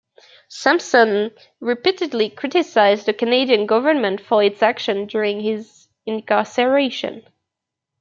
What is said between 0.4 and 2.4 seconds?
Sampson repeatedly